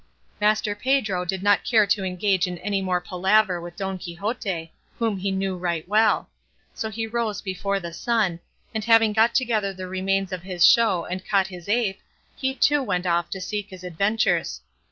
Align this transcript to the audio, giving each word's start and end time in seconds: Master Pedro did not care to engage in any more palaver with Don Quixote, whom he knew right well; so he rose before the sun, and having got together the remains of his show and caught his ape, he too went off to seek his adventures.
Master 0.39 0.73
Pedro 0.73 1.25
did 1.25 1.43
not 1.43 1.63
care 1.63 1.85
to 1.85 2.03
engage 2.03 2.47
in 2.47 2.57
any 2.57 2.81
more 2.81 2.99
palaver 2.99 3.61
with 3.61 3.75
Don 3.75 3.99
Quixote, 3.99 4.73
whom 4.97 5.17
he 5.19 5.29
knew 5.29 5.55
right 5.55 5.87
well; 5.87 6.27
so 6.73 6.89
he 6.89 7.05
rose 7.05 7.39
before 7.39 7.79
the 7.79 7.93
sun, 7.93 8.39
and 8.73 8.83
having 8.83 9.13
got 9.13 9.35
together 9.35 9.71
the 9.73 9.85
remains 9.87 10.31
of 10.31 10.41
his 10.41 10.65
show 10.65 11.05
and 11.05 11.23
caught 11.27 11.45
his 11.45 11.69
ape, 11.69 12.01
he 12.35 12.55
too 12.55 12.81
went 12.81 13.05
off 13.05 13.29
to 13.29 13.39
seek 13.39 13.69
his 13.69 13.83
adventures. 13.83 14.61